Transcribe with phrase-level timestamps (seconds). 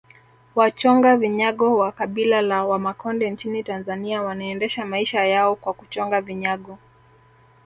[0.55, 6.77] Wachonga vinyago wa kabila la Wamakonde nchini Tanzania wanaendesha maisha yao kwa kuchonga vinyago